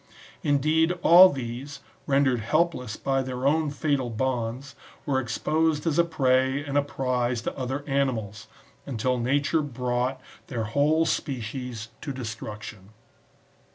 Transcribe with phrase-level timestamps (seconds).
[0.41, 4.73] Indeed all these, rendered helpless by their own fatal bonds,
[5.05, 8.47] were exposed as a prey and a prize to other animals^
[8.87, 12.89] until nature brought their whole species to destruction.